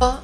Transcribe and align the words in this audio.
zur 0.00 0.22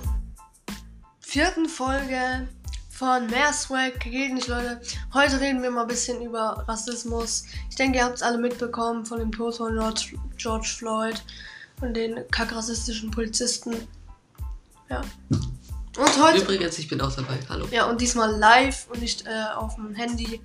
vierten 1.21 1.69
Folge 1.69 2.49
von 2.89 3.27
Mehr 3.27 3.53
Swag 3.53 4.01
geht 4.01 4.33
nicht, 4.33 4.49
Leute. 4.49 4.81
Heute 5.13 5.39
reden 5.39 5.63
wir 5.63 5.71
mal 5.71 5.83
ein 5.83 5.89
bisschen 5.89 6.23
über 6.23 6.65
Rassismus. 6.67 7.45
Ich 7.69 7.77
denke, 7.77 7.99
ihr 7.99 8.05
habt 8.05 8.17
es 8.17 8.23
alle 8.23 8.39
mitbekommen 8.39 9.05
von 9.05 9.19
dem 9.19 9.31
Tod 9.31 9.57
von 9.57 9.75
George, 10.39 10.69
Floyd 10.79 11.23
und 11.83 11.95
den 11.95 12.27
kackrassistischen 12.31 13.11
Polizisten. 13.11 13.87
Ja. 14.89 15.03
Und 15.29 16.23
heute. 16.23 16.39
Übrigens, 16.39 16.79
ich 16.79 16.89
bin 16.89 17.01
auch 17.03 17.15
dabei. 17.15 17.39
Hallo. 17.51 17.69
Ja, 17.71 17.85
und 17.85 18.01
diesmal 18.01 18.35
live 18.35 18.87
und 18.91 19.01
nicht 19.01 19.27
äh, 19.27 19.55
auf 19.57 19.75
dem 19.75 19.95
Handy, 19.95 20.41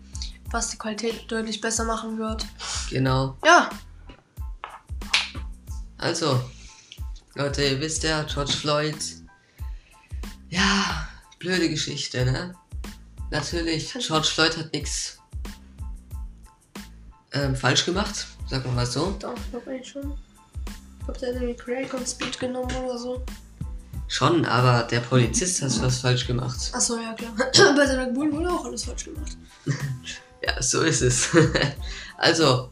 was 0.49 0.71
die 0.71 0.77
Qualität 0.77 1.31
deutlich 1.31 1.61
besser 1.61 1.85
machen 1.85 2.17
wird. 2.17 2.45
Genau. 2.89 3.37
Ja, 3.45 3.69
Also, 5.97 6.41
Leute, 7.35 7.63
ihr 7.63 7.79
wisst 7.79 8.03
ja, 8.03 8.23
George 8.23 8.51
Floyd. 8.51 9.20
Ja, 10.51 11.07
blöde 11.39 11.69
Geschichte, 11.69 12.25
ne? 12.25 12.53
Natürlich, 13.31 13.93
George 13.93 14.27
Floyd 14.27 14.57
hat 14.57 14.73
nichts 14.73 15.17
ähm, 17.31 17.55
falsch 17.55 17.85
gemacht, 17.85 18.27
sagen 18.49 18.65
wir 18.65 18.71
mal 18.73 18.85
so. 18.85 19.15
doch, 19.17 19.33
ich 19.35 19.49
glaube 19.49 19.71
eigentlich 19.71 19.87
schon. 19.87 20.13
Ich 20.99 21.05
glaube, 21.05 21.19
der 21.19 21.29
hat 21.29 21.35
irgendwie 21.41 21.55
Craig 21.55 21.93
und 21.93 22.07
Speed 22.07 22.37
genommen 22.37 22.75
oder 22.75 22.97
so. 22.97 23.23
Schon, 24.09 24.43
aber 24.43 24.83
der 24.83 24.99
Polizist 24.99 25.61
hat 25.61 25.81
was 25.81 25.99
falsch 25.99 26.27
gemacht. 26.27 26.69
Achso, 26.73 26.97
ja 26.97 27.13
klar. 27.13 27.31
Bei 27.75 27.87
seiner 27.87 28.07
Bull 28.07 28.29
wurde 28.33 28.49
auch 28.51 28.65
alles 28.65 28.83
falsch 28.85 29.05
gemacht. 29.05 29.37
Ja, 30.43 30.59
so 30.59 30.81
ist 30.81 31.01
es. 31.01 31.29
also, 32.17 32.71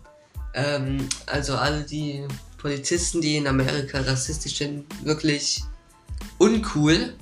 ähm, 0.55 1.07
also 1.27 1.55
alle 1.55 1.83
die 1.83 2.27
Polizisten, 2.57 3.21
die 3.21 3.37
in 3.37 3.45
Amerika 3.45 4.01
rassistisch 4.01 4.57
sind, 4.57 4.87
wirklich 5.05 5.63
uncool. 6.39 7.13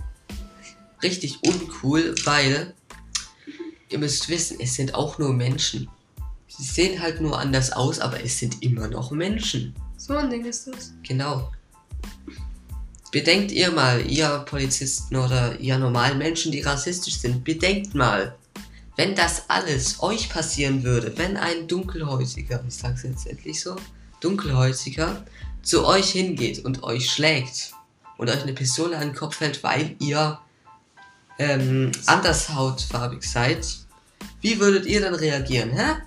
Richtig 1.01 1.39
uncool, 1.43 2.15
weil 2.25 2.73
ihr 3.89 3.99
müsst 3.99 4.29
wissen, 4.29 4.57
es 4.59 4.75
sind 4.75 4.95
auch 4.95 5.17
nur 5.17 5.33
Menschen. 5.33 5.89
Sie 6.47 6.63
sehen 6.63 7.01
halt 7.01 7.21
nur 7.21 7.39
anders 7.39 7.71
aus, 7.71 7.99
aber 7.99 8.23
es 8.23 8.39
sind 8.39 8.63
immer 8.63 8.87
noch 8.87 9.11
Menschen. 9.11 9.75
So 9.97 10.15
ein 10.15 10.29
Ding 10.29 10.45
ist 10.45 10.67
das. 10.67 10.93
Genau. 11.03 11.51
Bedenkt 13.11 13.51
ihr 13.51 13.71
mal, 13.71 14.05
ihr 14.09 14.39
Polizisten 14.39 15.15
oder 15.15 15.59
ihr 15.59 15.77
normalen 15.77 16.17
Menschen, 16.17 16.51
die 16.51 16.61
rassistisch 16.61 17.19
sind, 17.19 17.43
bedenkt 17.43 17.95
mal, 17.95 18.35
wenn 18.97 19.15
das 19.15 19.49
alles 19.49 20.01
euch 20.01 20.29
passieren 20.29 20.83
würde, 20.83 21.17
wenn 21.17 21.37
ein 21.37 21.67
Dunkelhäutiger, 21.67 22.63
ich 22.67 22.75
sag's 22.75 23.03
jetzt 23.03 23.27
endlich 23.27 23.61
so, 23.61 23.75
Dunkelhäutiger 24.19 25.23
zu 25.61 25.85
euch 25.85 26.09
hingeht 26.09 26.65
und 26.65 26.83
euch 26.83 27.09
schlägt 27.09 27.71
und 28.17 28.29
euch 28.29 28.41
eine 28.41 28.53
Pistole 28.53 28.97
an 28.97 29.09
den 29.09 29.15
Kopf 29.15 29.39
hält, 29.39 29.63
weil 29.63 29.95
ihr 29.99 30.39
ähm, 31.39 31.91
andershautfarbig 32.05 33.23
seid, 33.23 33.65
wie 34.41 34.59
würdet 34.59 34.85
ihr 34.85 35.01
dann 35.01 35.15
reagieren, 35.15 35.71
hä? 35.71 36.01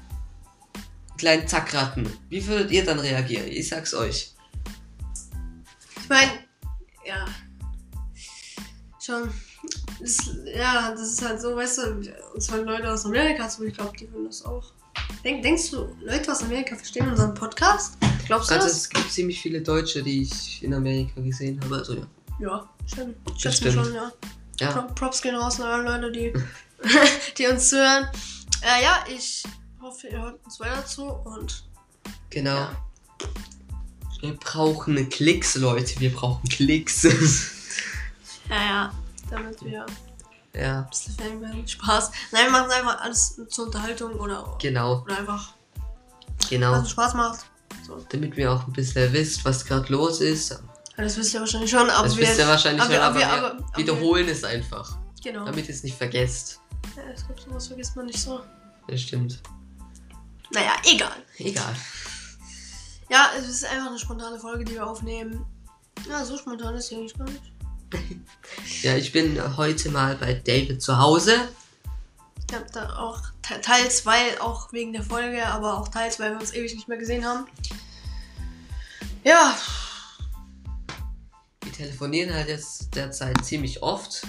Kleinen 1.18 1.46
Zackratten, 1.46 2.08
wie 2.28 2.46
würdet 2.46 2.70
ihr 2.70 2.84
dann 2.84 2.98
reagieren? 2.98 3.46
Ich 3.48 3.68
sag's 3.68 3.92
euch. 3.94 4.32
Ich 6.02 6.08
meine, 6.08 6.30
ja. 7.06 7.26
Schon. 9.00 9.30
Das, 10.00 10.16
ja, 10.54 10.90
das 10.92 11.12
ist 11.12 11.22
halt 11.22 11.40
so, 11.40 11.54
weißt 11.54 11.78
du, 11.78 12.12
uns 12.34 12.50
hören 12.50 12.64
Leute 12.64 12.90
aus 12.90 13.04
Amerika 13.04 13.48
zu, 13.48 13.64
ich 13.64 13.74
glaube, 13.74 13.96
die 13.98 14.10
würden 14.10 14.26
das 14.26 14.44
auch. 14.44 14.72
Denk, 15.24 15.42
denkst 15.42 15.70
du, 15.72 15.94
Leute 16.02 16.32
aus 16.32 16.42
Amerika 16.42 16.74
verstehen 16.74 17.08
unseren 17.08 17.34
Podcast? 17.34 17.98
Glaubst 18.26 18.50
du 18.50 18.54
Also 18.54 18.66
das? 18.66 18.76
es 18.78 18.88
gibt 18.88 19.10
ziemlich 19.12 19.40
viele 19.40 19.60
Deutsche, 19.60 20.02
die 20.02 20.22
ich 20.22 20.62
in 20.62 20.72
Amerika 20.72 21.20
gesehen 21.20 21.60
habe. 21.62 21.76
Also 21.76 21.94
ja. 21.94 22.06
Ja, 22.38 22.70
stimmt. 22.86 23.16
Schätze 23.36 23.70
schon, 23.70 23.92
ja. 23.92 24.10
Ja, 24.60 24.72
Pro- 24.72 24.94
Props 24.94 25.22
gehen 25.22 25.34
raus 25.34 25.60
an 25.60 25.66
alle 25.66 25.82
Leute, 25.84 26.12
die, 26.12 26.32
die 27.38 27.46
uns 27.46 27.70
zuhören. 27.70 28.08
Äh, 28.62 28.82
ja, 28.82 29.04
ich 29.08 29.42
hoffe, 29.80 30.08
ihr 30.08 30.20
hört 30.20 30.44
uns 30.44 30.60
weiter 30.60 30.84
zu 30.84 31.04
und 31.04 31.64
genau. 32.28 32.56
Ja. 32.56 32.76
Wir 34.20 34.36
brauchen 34.36 35.08
Klicks, 35.08 35.54
Leute. 35.56 35.98
Wir 35.98 36.12
brauchen 36.12 36.46
Klicks. 36.48 37.04
ja, 38.50 38.56
ja, 38.56 38.94
damit 39.30 39.64
wir 39.64 39.86
ein 39.86 40.60
ja, 40.60 40.82
bisschen 40.82 41.14
Fan 41.14 41.40
werden. 41.40 41.66
Spaß. 41.66 42.10
Nein, 42.32 42.44
wir 42.44 42.50
machen 42.50 42.70
einfach 42.70 43.00
alles 43.00 43.40
zur 43.48 43.66
Unterhaltung 43.66 44.12
oder, 44.16 44.58
genau, 44.60 45.02
oder 45.04 45.18
einfach, 45.18 45.54
genau. 46.50 46.72
was 46.72 46.90
Spaß 46.90 47.14
macht. 47.14 47.46
So. 47.86 48.04
Damit 48.10 48.36
wir 48.36 48.52
auch 48.52 48.66
ein 48.66 48.72
bisschen 48.74 49.10
wisst, 49.14 49.42
was 49.46 49.64
gerade 49.64 49.90
los 49.90 50.20
ist. 50.20 50.60
Das 51.00 51.16
wisst 51.16 51.34
ihr 51.34 51.40
wahrscheinlich 51.40 51.70
schon, 51.70 51.88
aber 51.90 52.04
Das 52.08 52.16
wir. 52.16 52.26
wisst 52.26 52.38
ihr 52.38 52.46
wahrscheinlich 52.48 52.82
aber 52.82 52.92
schon, 52.92 53.00
wir- 53.00 53.02
aber 53.04 53.20
aber 53.28 53.38
wir 53.40 53.46
aber- 53.48 53.64
aber 53.64 53.76
wiederholen 53.78 54.28
es 54.28 54.44
einfach. 54.44 54.96
Genau. 55.22 55.44
Damit 55.44 55.68
ihr 55.68 55.74
es 55.74 55.82
nicht 55.82 55.96
vergesst. 55.96 56.60
Ja, 56.96 57.02
ich 57.14 57.24
glaube, 57.26 57.40
sowas 57.40 57.66
vergisst 57.68 57.94
man 57.96 58.06
nicht 58.06 58.18
so. 58.20 58.40
Das 58.88 59.00
stimmt. 59.02 59.40
Naja, 60.52 60.72
egal. 60.84 61.16
Egal. 61.38 61.74
Ja, 63.10 63.30
es 63.38 63.46
ist 63.48 63.64
einfach 63.64 63.88
eine 63.88 63.98
spontane 63.98 64.38
Folge, 64.38 64.64
die 64.64 64.72
wir 64.74 64.86
aufnehmen. 64.86 65.44
Ja, 66.08 66.24
so 66.24 66.36
spontan 66.38 66.74
ist 66.76 66.88
sie 66.88 66.96
eigentlich 66.96 67.16
gar 67.18 67.28
nicht. 67.28 67.42
Ja, 68.82 68.96
ich 68.96 69.12
bin 69.12 69.38
heute 69.56 69.90
mal 69.90 70.16
bei 70.16 70.34
David 70.34 70.80
zu 70.82 70.96
Hause. 70.98 71.34
Ich 72.48 72.54
habe 72.54 72.66
da 72.72 72.96
auch 72.96 73.20
te- 73.42 73.60
teils, 73.60 74.06
weil 74.06 74.38
auch 74.40 74.72
wegen 74.72 74.92
der 74.92 75.02
Folge, 75.02 75.44
aber 75.46 75.78
auch 75.78 75.88
teils, 75.88 76.18
weil 76.18 76.32
wir 76.32 76.40
uns 76.40 76.52
ewig 76.54 76.74
nicht 76.74 76.88
mehr 76.88 76.98
gesehen 76.98 77.24
haben. 77.24 77.46
Ja, 79.24 79.56
telefonieren 81.80 82.34
halt 82.34 82.48
jetzt 82.48 82.94
derzeit 82.94 83.42
ziemlich 83.42 83.82
oft. 83.82 84.26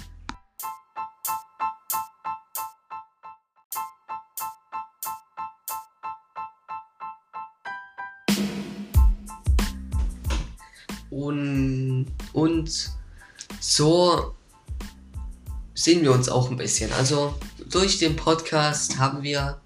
Und, 11.09 12.07
und 12.31 12.91
so 13.59 14.33
sehen 15.73 16.03
wir 16.03 16.13
uns 16.13 16.29
auch 16.29 16.49
ein 16.49 16.55
bisschen. 16.55 16.93
Also 16.93 17.35
durch 17.69 17.99
den 17.99 18.15
Podcast 18.15 18.97
haben 18.97 19.23
wir 19.23 19.59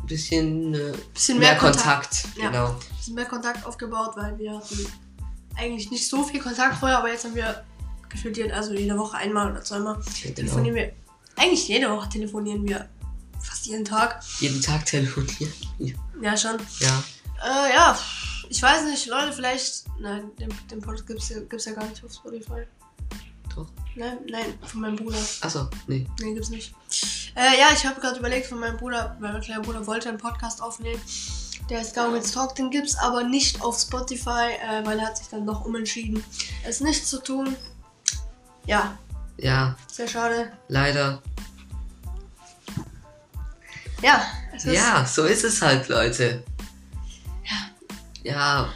ein 0.00 0.06
bisschen, 0.06 0.72
äh, 0.72 0.92
bisschen 1.12 1.38
mehr, 1.38 1.50
mehr, 1.50 1.60
Kontakt. 1.60 2.24
Ja. 2.38 2.48
Genau. 2.48 2.80
bisschen 2.96 3.14
mehr 3.16 3.26
Kontakt 3.26 3.66
aufgebaut, 3.66 4.12
weil 4.16 4.38
wir 4.38 4.62
eigentlich 5.56 5.90
nicht 5.90 6.08
so 6.08 6.24
viel 6.24 6.40
Kontakt 6.40 6.76
vorher, 6.78 6.98
aber 6.98 7.10
jetzt 7.10 7.24
haben 7.24 7.34
wir 7.34 7.64
gefühlt 8.08 8.52
also 8.52 8.74
jede 8.74 8.96
Woche 8.98 9.16
einmal 9.16 9.50
oder 9.50 9.62
zweimal 9.62 9.94
genau. 9.94 10.34
telefonieren 10.34 10.76
wir. 10.76 10.92
Eigentlich 11.36 11.66
jede 11.68 11.90
Woche 11.90 12.08
telefonieren 12.08 12.66
wir. 12.68 12.88
Fast 13.40 13.66
jeden 13.66 13.84
Tag. 13.84 14.22
Jeden 14.40 14.60
Tag 14.60 14.84
telefonieren. 14.86 15.52
Ja, 16.20 16.36
schon. 16.36 16.58
Ja. 16.78 17.02
Äh, 17.42 17.74
ja, 17.74 17.98
ich 18.48 18.62
weiß 18.62 18.84
nicht, 18.84 19.06
Leute, 19.06 19.32
vielleicht. 19.32 19.84
Nein, 19.98 20.30
den, 20.38 20.54
den 20.70 20.80
Podcast 20.80 21.06
gibt's 21.06 21.28
ja, 21.30 21.40
gibt's 21.40 21.64
ja 21.64 21.72
gar 21.72 21.86
nicht 21.86 22.04
auf 22.04 22.12
Spotify. 22.12 22.62
Doch. 23.54 23.66
Nein, 23.96 24.18
nein, 24.28 24.58
von 24.62 24.80
meinem 24.82 24.96
Bruder. 24.96 25.18
Achso, 25.40 25.68
nee. 25.86 26.06
Nee, 26.20 26.34
gibt's 26.34 26.50
nicht. 26.50 26.72
Äh, 27.34 27.58
ja, 27.58 27.68
ich 27.74 27.84
habe 27.84 28.00
gerade 28.00 28.18
überlegt 28.18 28.46
von 28.46 28.60
meinem 28.60 28.76
Bruder, 28.76 29.16
weil 29.20 29.32
mein 29.32 29.42
kleiner 29.42 29.62
Bruder 29.62 29.86
wollte 29.86 30.08
einen 30.08 30.18
Podcast 30.18 30.62
aufnehmen. 30.62 31.00
Der 31.72 31.80
ist 31.80 31.94
Gauwitz 31.94 32.32
Talk, 32.32 32.54
den 32.54 32.70
gibt's 32.70 32.98
aber 32.98 33.24
nicht 33.24 33.62
auf 33.62 33.80
Spotify, 33.80 34.58
äh, 34.62 34.84
weil 34.84 34.98
er 34.98 35.06
hat 35.06 35.16
sich 35.16 35.28
dann 35.28 35.46
doch 35.46 35.64
umentschieden, 35.64 36.22
es 36.68 36.82
nicht 36.82 37.06
zu 37.06 37.18
tun. 37.18 37.56
Ja, 38.66 38.98
Ja, 39.38 39.74
sehr 39.90 40.06
schade. 40.06 40.52
leider. 40.68 41.22
Ja, 44.02 44.22
es 44.54 44.66
ist. 44.66 44.74
Ja, 44.74 45.06
so 45.06 45.24
ist 45.24 45.44
es 45.44 45.62
halt, 45.62 45.88
Leute. 45.88 46.44
Ja, 48.22 48.68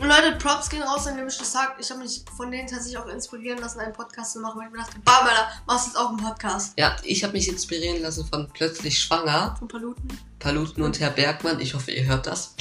Und 0.00 0.06
Leute, 0.06 0.36
Props 0.38 0.68
gehen 0.68 0.82
raus 0.82 1.08
an 1.08 1.16
gemischtes 1.16 1.52
Tag. 1.52 1.76
Ich 1.80 1.90
habe 1.90 2.00
mich 2.00 2.24
von 2.36 2.52
denen 2.52 2.68
tatsächlich 2.68 2.98
auch 2.98 3.08
inspirieren 3.08 3.58
lassen, 3.58 3.80
einen 3.80 3.92
Podcast 3.92 4.32
zu 4.34 4.40
machen, 4.40 4.60
weil 4.60 4.66
ich 4.68 4.72
mir 4.72 4.78
dachte, 4.78 4.98
bam, 5.00 5.26
Alter, 5.26 5.48
machst 5.66 5.88
jetzt 5.88 5.96
auch 5.96 6.10
einen 6.10 6.18
Podcast. 6.18 6.72
ja, 6.78 6.96
ich 7.02 7.24
habe 7.24 7.32
mich 7.32 7.48
inspirieren 7.48 8.00
lassen 8.00 8.24
von 8.24 8.48
Plötzlich 8.52 9.02
Schwanger, 9.02 9.56
Von 9.58 9.66
Paluten. 9.66 10.08
Paluten 10.38 10.84
und 10.84 11.00
Herr 11.00 11.10
Bergmann. 11.10 11.58
Ich 11.60 11.74
hoffe, 11.74 11.90
ihr 11.90 12.04
hört 12.04 12.28
das. 12.28 12.54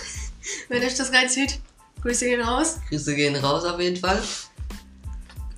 Wenn 0.68 0.82
euch 0.82 0.94
das 0.94 1.12
reinzieht, 1.12 1.60
Grüße 2.02 2.26
gehen 2.26 2.42
raus. 2.42 2.76
Grüße 2.90 3.14
gehen 3.14 3.36
raus 3.36 3.64
auf 3.64 3.80
jeden 3.80 3.96
Fall. 3.96 4.22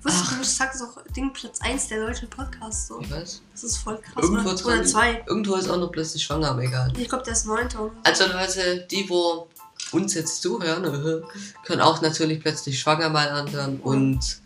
Wusstest 0.05 0.26
du, 0.26 0.31
gemischtes 0.31 0.59
Tag 0.59 0.75
ist 0.75 0.82
auch 0.82 1.03
Ding 1.17 1.32
Platz 1.32 1.61
1 1.61 1.88
der 1.88 2.06
deutschen 2.06 2.31
Podcasts. 2.31 2.87
So. 2.87 3.00
Ich 3.00 3.11
weiß. 3.11 3.43
Das 3.53 3.64
ist 3.64 3.79
voll 3.79 3.99
krass. 3.99 4.23
Irgendwo, 4.23 4.50
oder, 4.50 4.67
oder 4.67 4.85
zwei. 4.85 5.25
irgendwo 5.26 5.56
ist 5.56 5.69
auch 5.69 5.79
noch 5.79 5.91
Plötzlich 5.91 6.23
Schwanger, 6.23 6.50
aber 6.50 6.62
egal. 6.62 6.93
Ich 6.97 7.09
glaube, 7.09 7.25
der 7.25 7.32
ist 7.32 7.44
neunter. 7.44 7.82
oder 7.82 7.94
so. 7.94 8.00
Also 8.05 8.26
Leute, 8.32 8.87
die, 8.88 9.11
wo 9.11 9.49
uns 9.93 10.14
jetzt 10.14 10.43
zuhören, 10.43 11.23
können 11.64 11.81
auch 11.81 12.00
natürlich 12.02 12.40
Plötzlich 12.40 12.79
Schwanger 12.79 13.08
mal 13.08 13.29
anhören 13.29 13.81
und. 13.81 14.40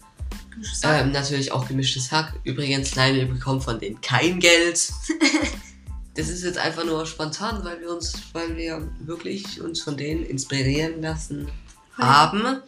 Ähm, 0.85 1.13
natürlich 1.13 1.51
auch 1.51 1.67
gemischtes 1.67 2.13
Hack. 2.13 2.35
Übrigens, 2.45 2.95
nein, 2.95 3.15
wir 3.15 3.27
bekommen 3.27 3.61
von 3.61 3.81
denen 3.81 4.01
kein 4.01 4.39
Geld. 4.39 4.93
Das 6.15 6.29
ist 6.29 6.45
jetzt 6.45 6.59
einfach 6.59 6.85
nur 6.85 7.07
spontan, 7.07 7.65
weil 7.65 7.81
wir 7.81 7.91
uns, 7.91 8.13
weil 8.35 8.55
wir 8.57 8.87
wirklich 9.01 9.63
uns 9.63 9.81
von 9.81 9.97
denen 9.97 10.27
inspirieren 10.27 11.01
lassen 11.01 11.49
haben. 11.97 12.61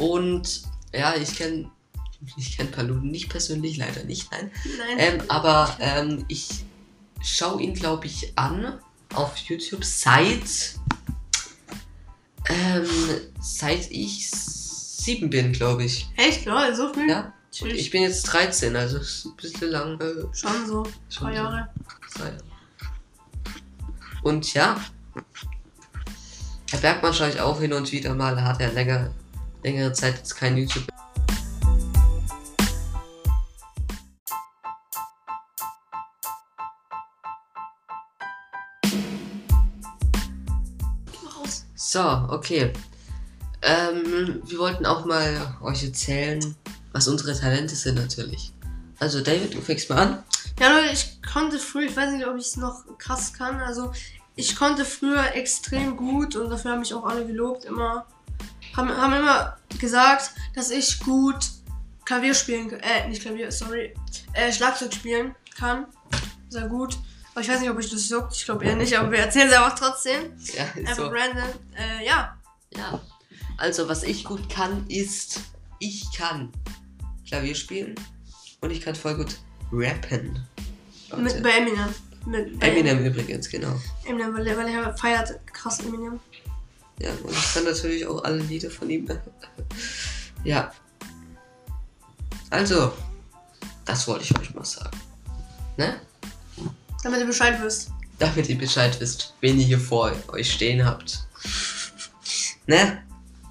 Und 0.00 0.62
ja, 0.92 1.14
ich 1.14 1.36
kenne 1.36 1.70
Ich 2.36 2.56
kenne 2.56 2.70
Paluten 2.70 3.10
nicht 3.10 3.28
persönlich, 3.28 3.76
leider 3.76 4.02
nicht, 4.04 4.30
nein. 4.32 4.50
Nein. 4.78 4.96
Ähm, 4.98 5.22
aber 5.28 5.76
ähm, 5.78 6.24
ich 6.26 6.64
schaue 7.22 7.62
ihn, 7.62 7.74
glaube 7.74 8.06
ich, 8.06 8.32
an 8.36 8.80
auf 9.14 9.36
YouTube 9.36 9.84
seit 9.84 10.74
ähm, 12.54 12.86
seit 13.40 13.90
ich 13.90 14.30
sieben 14.30 15.30
bin, 15.30 15.52
glaube 15.52 15.84
ich. 15.84 16.08
Echt, 16.16 16.44
Leute, 16.46 16.74
so 16.74 16.92
viel? 16.92 17.08
Ja. 17.08 17.32
Und 17.60 17.70
ich 17.70 17.90
bin 17.90 18.02
jetzt 18.02 18.22
13, 18.24 18.74
also 18.74 18.98
ist 18.98 19.26
ein 19.26 19.36
bisschen 19.36 19.70
lang. 19.70 20.00
Äh, 20.00 20.22
Schon 20.32 20.66
so. 20.66 20.84
schon 20.84 20.92
Zwei 21.08 21.30
so. 21.30 21.36
Jahre. 21.36 21.68
Zwei. 22.08 22.32
Und 24.22 24.54
ja, 24.54 24.80
Herr 26.70 26.80
Bergmann 26.80 27.14
schaue 27.14 27.28
ich 27.28 27.40
auch 27.40 27.60
hin 27.60 27.72
und 27.72 27.92
wieder 27.92 28.14
mal. 28.14 28.42
Hat 28.42 28.60
er 28.60 28.72
länger, 28.72 29.10
längere 29.62 29.92
Zeit 29.92 30.16
jetzt 30.16 30.34
kein 30.34 30.56
YouTube. 30.56 30.84
So, 41.74 42.00
okay. 42.28 42.72
Ähm, 43.62 44.42
wir 44.44 44.58
wollten 44.58 44.86
auch 44.86 45.04
mal 45.04 45.56
euch 45.62 45.84
erzählen, 45.84 46.54
was 46.92 47.08
unsere 47.08 47.38
Talente 47.38 47.74
sind 47.74 47.96
natürlich. 47.96 48.52
Also 48.98 49.20
David, 49.20 49.54
du 49.54 49.60
fängst 49.60 49.88
mal 49.90 49.98
an. 49.98 50.22
Ja, 50.60 50.70
Leute, 50.70 50.92
ich 50.92 51.20
konnte 51.22 51.58
früher, 51.58 51.88
ich 51.88 51.96
weiß 51.96 52.12
nicht, 52.12 52.26
ob 52.26 52.36
ich 52.36 52.46
es 52.46 52.56
noch 52.56 52.84
krass 52.98 53.32
kann, 53.32 53.60
also 53.60 53.92
ich 54.36 54.56
konnte 54.56 54.84
früher 54.84 55.34
extrem 55.34 55.96
gut 55.96 56.36
und 56.36 56.50
dafür 56.50 56.72
haben 56.72 56.80
mich 56.80 56.94
auch 56.94 57.04
alle 57.04 57.26
gelobt, 57.26 57.64
immer. 57.64 58.06
Haben, 58.76 58.88
haben 58.96 59.12
immer 59.12 59.56
gesagt, 59.78 60.32
dass 60.54 60.70
ich 60.70 60.98
gut 61.00 61.36
Klavier 62.04 62.34
spielen 62.34 62.68
kann. 62.68 62.80
Äh, 62.80 63.08
nicht 63.08 63.22
Klavier, 63.22 63.50
sorry. 63.52 63.94
Äh, 64.32 64.52
Schlagzeug 64.52 64.92
spielen 64.92 65.34
kann. 65.56 65.86
Sehr 66.48 66.68
gut. 66.68 66.98
Aber 67.34 67.40
ich 67.40 67.48
weiß 67.48 67.60
nicht, 67.60 67.70
ob 67.70 67.80
ich 67.80 67.90
das 67.90 68.08
juckt. 68.08 68.32
Ich 68.36 68.44
glaube 68.44 68.64
eher 68.64 68.76
nicht, 68.76 68.96
aber 68.96 69.10
wir 69.10 69.18
erzählen 69.18 69.48
es 69.48 69.54
einfach 69.54 69.76
trotzdem. 69.76 70.32
Ja, 70.56 70.64
ist 70.66 70.88
Einfach 70.88 70.96
so. 70.96 71.06
random. 71.08 71.48
Äh, 71.76 72.06
ja. 72.06 72.38
Ja. 72.76 73.00
Also, 73.56 73.88
was 73.88 74.04
ich 74.04 74.24
gut 74.24 74.48
kann, 74.48 74.86
ist, 74.86 75.40
ich 75.80 76.06
kann 76.16 76.52
Klavier 77.26 77.56
spielen 77.56 77.96
und 78.60 78.70
ich 78.70 78.80
kann 78.80 78.94
voll 78.94 79.16
gut 79.16 79.36
rappen. 79.72 80.46
Mit, 81.16 81.42
bei 81.42 81.50
Eminem. 81.50 81.94
Mit, 82.24 82.58
bei 82.60 82.68
Eminem 82.68 83.04
übrigens, 83.04 83.48
genau. 83.48 83.80
Eminem, 84.04 84.32
weil 84.32 84.46
er, 84.46 84.56
weil 84.56 84.68
er 84.68 84.96
feiert 84.96 85.44
krass 85.46 85.80
Eminem. 85.80 86.20
Ja, 87.00 87.10
und 87.24 87.32
ich 87.32 87.54
kann 87.54 87.64
natürlich 87.64 88.06
auch 88.06 88.22
alle 88.22 88.38
Lieder 88.38 88.70
von 88.70 88.88
ihm. 88.88 89.08
ja. 90.44 90.72
Also, 92.50 92.92
das 93.84 94.06
wollte 94.06 94.22
ich 94.22 94.38
euch 94.38 94.54
mal 94.54 94.64
sagen. 94.64 95.00
Ne? 95.76 96.00
Damit 97.04 97.20
ihr 97.20 97.26
Bescheid 97.26 97.62
wisst. 97.62 97.90
Damit 98.18 98.48
ihr 98.48 98.56
Bescheid 98.58 98.98
wisst, 98.98 99.34
wen 99.40 99.58
ihr 99.60 99.66
hier 99.66 99.78
vor 99.78 100.10
euch 100.28 100.50
stehen 100.52 100.84
habt. 100.84 101.26
Ne? 102.66 103.02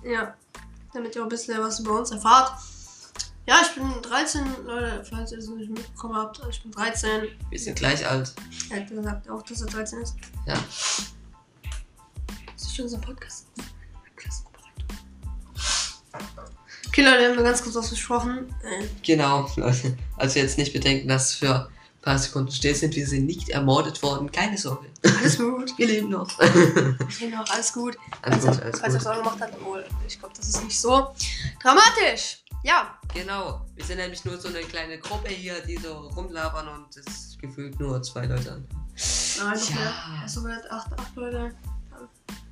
Ja, 0.04 0.34
damit 0.94 1.16
ihr 1.16 1.22
auch 1.22 1.28
ein 1.28 1.30
bisschen 1.30 1.60
was 1.62 1.80
über 1.80 2.00
uns 2.00 2.10
erfahrt. 2.12 2.52
Ja, 3.46 3.62
ich 3.62 3.76
bin 3.76 3.86
13, 4.02 4.66
Leute, 4.66 5.06
falls 5.08 5.34
ihr 5.34 5.38
es 5.38 5.48
nicht 5.50 5.70
mitbekommen 5.70 6.16
habt. 6.16 6.42
Ich 6.50 6.64
bin 6.64 6.72
13. 6.72 7.28
Wir 7.50 7.60
sind 7.60 7.76
gleich 7.76 8.08
alt. 8.08 8.34
Er 8.72 8.82
hat 8.82 8.90
gesagt 8.90 9.30
auch, 9.30 9.44
dass 9.44 9.62
er 9.62 9.68
13 9.68 10.02
ist. 10.02 10.16
Ja. 10.48 10.56
Das 12.56 12.64
ist 12.64 12.76
schon 12.76 12.86
unser 12.86 12.98
Podcast. 12.98 13.48
Okay, 16.88 17.04
Leute, 17.04 17.20
wir 17.20 17.28
haben 17.30 17.36
nur 17.36 17.44
ganz 17.44 17.62
kurz 17.62 17.76
was 17.76 17.90
besprochen. 17.90 18.54
Äh, 18.64 18.86
Genau, 19.04 19.50
Leute. 19.58 19.98
Also 20.18 20.40
jetzt 20.40 20.58
nicht 20.58 20.74
bedenken, 20.74 21.08
dass 21.08 21.34
für 21.34 21.70
paar 22.04 22.18
Sekunden 22.20 22.52
still 22.52 22.76
sind. 22.76 22.96
Wir 22.96 23.08
sind 23.08 23.26
nicht 23.26 23.50
ermordet 23.50 24.02
worden. 24.04 24.32
Keine 24.32 24.58
Sorge. 24.58 24.88
alles 25.04 25.38
gut. 25.38 25.74
Wir 25.78 25.88
leben 25.88 26.10
noch. 26.10 26.30
Okay, 26.40 27.30
noch 27.30 27.50
alles 27.50 27.74
gut. 27.74 27.98
Alles 28.22 28.44
falls 28.46 28.58
gut, 28.58 28.64
alles 28.66 28.80
falls 28.80 28.94
er 28.94 29.00
es 29.00 29.08
auch 29.08 29.18
gemacht 29.18 29.40
hat, 29.42 29.54
obwohl 29.60 29.86
ich 30.08 30.20
glaube, 30.20 30.34
das 30.38 30.48
ist 30.50 30.64
nicht 30.64 30.80
so 30.80 31.14
dramatisch. 31.62 32.44
Ja, 32.64 32.98
Genau. 33.14 33.62
Wir 33.76 33.86
sind 33.86 33.98
nämlich 33.98 34.24
nur 34.26 34.40
so 34.40 34.48
eine 34.48 34.62
kleine 34.62 34.98
Gruppe 34.98 35.30
hier, 35.30 35.60
die 35.68 35.78
so 35.78 35.94
rumlabern 36.16 36.68
und 36.68 36.98
es 36.98 37.38
gefühlt 37.40 37.80
nur 37.80 38.02
zwei 38.02 38.26
Leute 38.26 38.54
an. 38.54 38.68
nein, 39.38 39.54
noch 39.60 39.70
Ja. 39.70 39.76
mehr. 39.76 40.22
Hast 40.24 40.38
du 40.38 40.44
gehört? 40.44 40.72
Acht, 40.72 40.88
acht 40.98 41.16
Leute. 41.16 41.52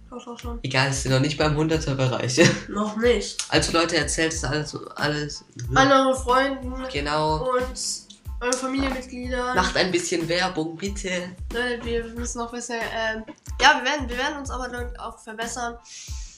Doch, 0.10 0.26
doch 0.26 0.38
schon. 0.38 0.60
Egal, 0.64 0.90
es 0.90 1.04
sind 1.04 1.14
noch 1.14 1.22
nicht 1.22 1.38
beim 1.38 1.56
100er 1.58 1.96
Bereich. 1.96 2.38
Noch 2.68 2.98
nicht. 2.98 3.38
Also 3.48 3.72
Leute, 3.72 3.96
erzählt 3.96 4.34
es 4.34 4.44
alles. 4.44 4.76
alles. 4.98 5.46
An 5.74 5.90
eure 5.90 6.20
Freunden 6.20 6.74
Genau. 6.92 7.50
und 7.50 8.11
eure 8.42 8.54
Familienmitglieder. 8.54 9.54
Macht 9.54 9.78
ein 9.78 9.92
bisschen 9.92 10.28
Werbung, 10.28 10.76
bitte. 10.76 11.36
Leute, 11.54 11.86
wir 11.86 12.04
müssen 12.06 12.40
noch 12.40 12.52
ein 12.52 12.58
bisschen. 12.58 12.80
Ähm, 12.94 13.24
ja, 13.62 13.78
wir 13.78 13.86
werden, 13.86 14.10
wir 14.10 14.18
werden 14.18 14.38
uns 14.40 14.50
aber 14.50 14.68
dann 14.68 14.98
auch 14.98 15.20
verbessern. 15.20 15.78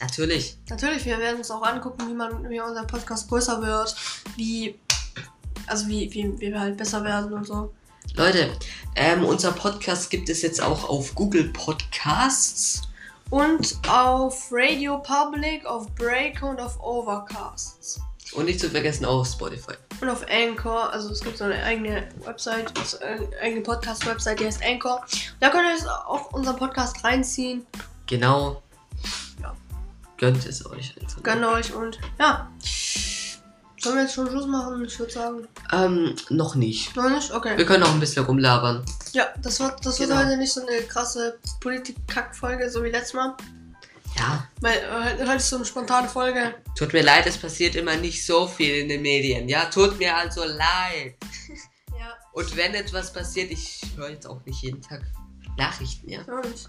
Natürlich. 0.01 0.57
Natürlich, 0.69 1.05
wir 1.05 1.17
werden 1.17 1.37
uns 1.37 1.49
auch 1.49 1.63
angucken, 1.63 2.09
wie 2.09 2.13
man, 2.13 2.49
wie 2.49 2.59
unser 2.59 2.83
Podcast 2.83 3.29
größer 3.29 3.61
wird, 3.61 3.95
wie, 4.35 4.77
also 5.65 5.87
wie, 5.87 6.13
wie, 6.13 6.39
wie 6.39 6.51
wir 6.51 6.59
halt 6.59 6.75
besser 6.75 7.03
werden 7.05 7.31
und 7.31 7.47
so. 7.47 7.73
Leute, 8.15 8.51
ähm, 8.95 9.23
unser 9.23 9.53
Podcast 9.53 10.09
gibt 10.09 10.27
es 10.27 10.41
jetzt 10.41 10.61
auch 10.61 10.89
auf 10.89 11.15
Google 11.15 11.53
Podcasts. 11.53 12.81
Und 13.29 13.79
auf 13.87 14.49
Radio 14.51 14.99
Public, 14.99 15.65
auf 15.65 15.87
Breaker 15.95 16.49
und 16.49 16.59
auf 16.59 16.79
Overcasts. 16.81 18.01
Und 18.35 18.45
nicht 18.45 18.59
zu 18.59 18.69
vergessen 18.69 19.05
auf 19.05 19.27
Spotify. 19.27 19.73
Und 20.01 20.09
auf 20.09 20.25
Anchor, 20.29 20.91
also 20.91 21.09
es 21.11 21.21
gibt 21.21 21.37
so 21.37 21.43
eine 21.43 21.61
eigene 21.63 22.07
Website, 22.25 22.77
also 22.79 22.97
eine 22.99 23.27
eigene 23.41 23.61
Podcast-Website, 23.61 24.39
die 24.39 24.45
heißt 24.47 24.61
Anchor. 24.63 25.05
Da 25.39 25.49
könnt 25.49 25.65
ihr 25.65 25.73
jetzt 25.75 25.87
auch 25.87 26.31
unseren 26.33 26.55
Podcast 26.57 27.03
reinziehen. 27.03 27.65
Genau. 28.07 28.63
Ja. 29.41 29.55
Gönnt 30.17 30.45
es 30.45 30.65
euch. 30.65 30.95
einfach. 30.99 31.21
Gönnt 31.23 31.45
euch 31.45 31.73
und 31.73 31.99
ja. 32.19 32.49
Sollen 33.79 33.97
wir 33.97 34.03
jetzt 34.03 34.13
schon 34.15 34.29
Schluss 34.29 34.47
machen? 34.47 34.83
Ich 34.85 34.97
würde 34.97 35.11
sagen. 35.11 35.47
Ähm, 35.73 36.15
noch 36.29 36.55
nicht. 36.55 36.95
Noch 36.95 37.09
nicht? 37.09 37.31
Okay. 37.33 37.57
Wir 37.57 37.65
können 37.65 37.81
noch 37.81 37.91
ein 37.93 37.99
bisschen 37.99 38.25
rumlabern. 38.25 38.83
Ja, 39.11 39.27
das 39.41 39.59
wird, 39.59 39.85
das 39.85 39.99
wird 39.99 40.09
Genau. 40.09 40.21
heute 40.21 40.37
nicht 40.37 40.53
so 40.53 40.65
eine 40.65 40.81
krasse 40.83 41.37
Politik-Kack-Folge, 41.59 42.69
so 42.69 42.81
wie 42.83 42.89
letztes 42.89 43.13
Mal. 43.13 43.35
Ja, 44.15 44.47
Weil 44.61 45.19
heute 45.19 45.35
ist 45.37 45.49
so 45.49 45.55
eine 45.57 45.65
spontane 45.65 46.07
Folge. 46.07 46.55
tut 46.77 46.93
mir 46.93 47.03
leid, 47.03 47.25
es 47.25 47.37
passiert 47.37 47.75
immer 47.75 47.95
nicht 47.95 48.25
so 48.25 48.47
viel 48.47 48.75
in 48.75 48.89
den 48.89 49.01
Medien. 49.01 49.49
Ja, 49.49 49.65
tut 49.65 49.97
mir 49.99 50.15
also 50.15 50.43
leid. 50.43 51.15
Ja, 51.99 52.15
Und 52.33 52.55
wenn 52.57 52.73
etwas 52.73 53.13
passiert, 53.13 53.51
ich 53.51 53.81
höre 53.95 54.09
jetzt 54.09 54.25
auch 54.27 54.43
nicht 54.45 54.61
jeden 54.63 54.81
Tag 54.81 55.01
Nachrichten, 55.57 56.09
ja. 56.09 56.21
ich 56.21 56.29
auch 56.29 56.43
nicht. 56.43 56.67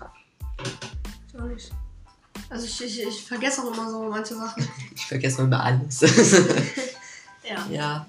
Ich 1.28 1.40
auch 1.40 1.44
nicht. 1.44 1.72
Also 2.50 2.66
ich, 2.66 2.84
ich, 2.84 3.02
ich 3.02 3.24
vergesse 3.24 3.62
auch 3.62 3.72
immer 3.72 3.90
so 3.90 4.04
manche 4.04 4.34
Sachen. 4.34 4.68
Ich 4.94 5.06
vergesse 5.06 5.42
immer 5.42 5.62
alles. 5.62 6.00
Ja. 7.46 7.66
ja. 7.70 8.06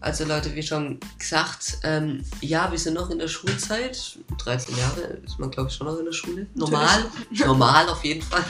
Also 0.00 0.24
Leute, 0.24 0.54
wie 0.54 0.62
schon 0.62 1.00
gesagt, 1.18 1.78
ähm, 1.82 2.24
ja, 2.40 2.70
wir 2.70 2.78
sind 2.78 2.94
noch 2.94 3.10
in 3.10 3.18
der 3.18 3.26
Schulzeit. 3.26 4.18
13 4.38 4.76
Jahre 4.76 5.00
ist 5.00 5.38
man, 5.40 5.50
glaube 5.50 5.70
ich, 5.70 5.74
schon 5.74 5.88
noch 5.88 5.98
in 5.98 6.04
der 6.04 6.12
Schule. 6.12 6.46
Normal. 6.54 7.06
Normal 7.30 7.88
auf 7.88 8.04
jeden 8.04 8.22
Fall. 8.22 8.44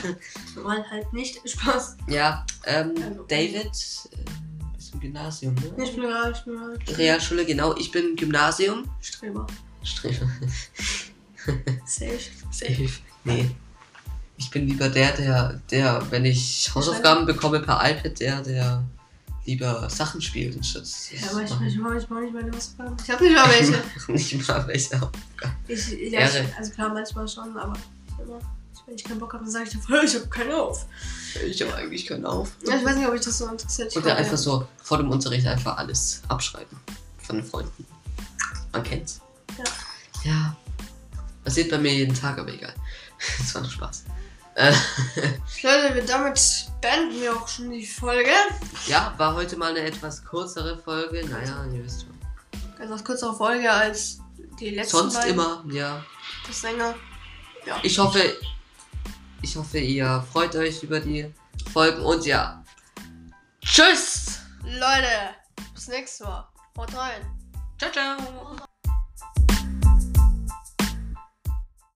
Normal 0.55 0.85
halt 0.91 1.11
nicht. 1.11 1.39
Spaß. 1.49 1.97
Ja, 2.07 2.45
ähm, 2.65 2.93
Also, 3.03 3.23
David, 3.27 3.65
äh, 3.65 4.75
bist 4.75 4.93
im 4.93 4.99
Gymnasium, 4.99 5.55
ne? 5.55 5.83
Ich 5.83 5.95
bin 5.95 6.05
real, 6.05 6.31
ich 6.31 6.43
bin 6.43 6.55
real. 6.55 6.77
Realschule, 6.97 7.45
genau. 7.45 7.75
Ich 7.77 7.91
bin 7.91 8.15
Gymnasium. 8.15 8.87
Streber. 9.01 9.47
Streber. 9.83 10.29
Safe. 11.85 12.19
Safe. 12.51 12.89
Nee. 13.23 13.49
Ich 14.37 14.51
bin 14.51 14.67
lieber 14.67 14.87
der, 14.87 15.11
der, 15.13 15.61
der, 15.69 16.05
wenn 16.11 16.25
ich 16.25 16.71
Hausaufgaben 16.73 17.25
bekomme 17.25 17.59
per 17.59 17.81
iPad, 17.89 18.19
der, 18.19 18.41
der 18.41 18.83
lieber 19.49 19.89
Sachen 19.89 20.21
spielt 20.21 20.55
anstatt. 20.55 20.83
das 20.83 21.09
Ja, 21.11 21.31
aber 21.31 21.43
ich, 21.43 21.49
machen. 21.49 21.67
ich 21.67 21.75
nicht 21.75 22.09
meine 22.09 22.51
Hausaufgaben. 22.51 22.97
Ich 23.03 23.09
habe 23.09 23.23
nicht 23.27 23.35
mal 23.35 23.49
welche. 23.49 24.11
nicht 24.11 24.47
mal 24.47 24.67
welche 24.67 24.95
Aufgaben. 24.95 25.55
Ich, 25.67 25.87
ja, 26.11 26.27
ich, 26.27 26.55
also 26.57 26.71
klar, 26.71 26.93
manchmal 26.93 27.27
schon, 27.27 27.57
aber 27.57 27.77
immer. 28.21 28.39
Wenn 28.85 28.95
ich 28.95 29.03
keinen 29.03 29.19
Bock 29.19 29.33
habe, 29.33 29.43
dann 29.43 29.51
sage 29.51 29.65
ich 29.69 29.75
einfach, 29.75 30.03
ich 30.03 30.15
habe 30.15 30.27
keinen 30.27 30.51
auf. 30.51 30.85
Ich 31.47 31.61
habe 31.61 31.75
eigentlich 31.75 32.07
keinen 32.07 32.25
auf. 32.25 32.51
Ja, 32.65 32.75
ich 32.75 32.83
weiß 32.83 32.95
nicht, 32.95 33.07
ob 33.07 33.13
ich 33.13 33.21
das 33.21 33.37
so 33.37 33.47
interessiert. 33.47 33.95
Und 33.95 34.01
glaub, 34.01 34.17
einfach 34.17 34.37
so 34.37 34.67
vor 34.81 34.97
dem 34.97 35.11
Unterricht 35.11 35.45
einfach 35.45 35.77
alles 35.77 36.21
abschreiben. 36.27 36.77
Von 37.19 37.37
den 37.37 37.45
Freunden. 37.45 37.85
Man 38.71 38.83
kennt's. 38.83 39.21
Ja. 39.57 39.63
Ja. 40.23 40.55
Passiert 41.43 41.69
bei 41.69 41.77
mir 41.77 41.93
jeden 41.93 42.15
Tag, 42.15 42.39
aber 42.39 42.51
egal. 42.51 42.73
Das 43.37 43.53
war 43.53 43.61
nur 43.61 43.69
Spaß. 43.69 44.05
Äh, 44.59 44.73
Leute, 45.63 45.95
wir 45.95 46.05
damit 46.05 46.67
beenden 46.81 47.21
wir 47.21 47.33
auch 47.33 47.47
schon 47.47 47.71
die 47.71 47.85
Folge. 47.85 48.29
ja, 48.87 49.13
war 49.15 49.33
heute 49.33 49.55
mal 49.55 49.69
eine 49.69 49.79
etwas 49.79 50.21
kürzere 50.25 50.77
Folge. 50.77 51.25
Naja, 51.29 51.65
ihr 51.73 51.85
wisst 51.85 52.01
schon. 52.01 52.19
Etwas 52.77 53.01
kürzere 53.01 53.33
Folge 53.33 53.71
als 53.71 54.19
die 54.59 54.71
letzten 54.71 54.97
Sonst 54.97 55.13
beiden. 55.15 55.31
immer, 55.31 55.63
ja. 55.71 56.03
Das 56.45 56.61
länger. 56.63 56.93
Ich 57.83 57.97
hoffe, 57.97 58.33
ich 59.41 59.55
hoffe, 59.55 59.79
ihr 59.79 60.25
freut 60.33 60.53
euch 60.57 60.83
über 60.83 60.99
die 60.99 61.33
Folgen 61.71 62.01
und 62.01 62.25
ja. 62.25 62.61
Tschüss! 63.61 64.39
Leute, 64.63 65.35
bis 65.73 65.87
nächstes 65.87 66.27
Mal. 66.27 66.45
Haut 66.77 66.93
rein. 66.97 67.21
Ciao, 67.77 67.91
ciao. 67.93 68.67